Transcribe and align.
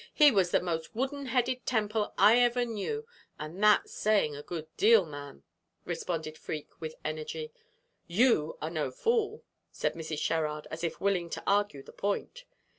He 0.15 0.31
was 0.31 0.49
the 0.49 0.59
most 0.59 0.95
wooden 0.95 1.27
headed 1.27 1.63
Temple 1.63 2.11
I 2.17 2.39
ever 2.39 2.65
knew, 2.65 3.05
and 3.37 3.61
that's 3.63 3.91
saying 3.91 4.35
a 4.35 4.41
good 4.41 4.65
deal, 4.75 5.05
ma'am!" 5.05 5.43
responded 5.85 6.39
Freke, 6.39 6.81
with 6.81 6.95
energy. 7.05 7.51
"You 8.07 8.57
are 8.63 8.71
no 8.71 8.89
fool," 8.89 9.43
said 9.71 9.93
Mrs. 9.93 10.17
Sherrard, 10.17 10.65
as 10.71 10.83
if 10.83 10.99
willing 10.99 11.29
to 11.29 11.43
argue 11.45 11.83
the 11.83 11.93
point. 11.93 12.45